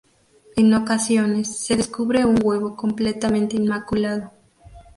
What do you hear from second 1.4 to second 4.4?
se descubre un huevo completamente inmaculado.